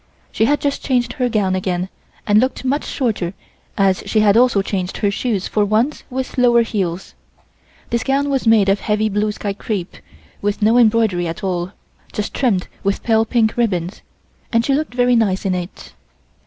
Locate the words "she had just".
0.31-0.83